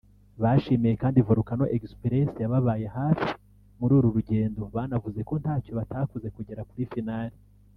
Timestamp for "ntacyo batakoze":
5.41-6.27